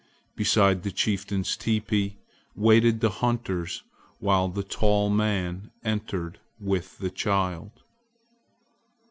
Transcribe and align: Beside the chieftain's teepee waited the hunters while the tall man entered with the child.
Beside 0.35 0.81
the 0.81 0.91
chieftain's 0.91 1.55
teepee 1.55 2.17
waited 2.55 3.01
the 3.01 3.11
hunters 3.21 3.83
while 4.17 4.47
the 4.47 4.63
tall 4.63 5.11
man 5.11 5.69
entered 5.83 6.39
with 6.59 6.97
the 6.97 7.11
child. 7.11 7.83